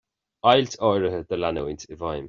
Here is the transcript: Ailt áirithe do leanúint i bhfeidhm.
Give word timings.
Ailt 0.51 0.79
áirithe 0.89 1.21
do 1.29 1.41
leanúint 1.43 1.87
i 1.91 1.93
bhfeidhm. 2.03 2.19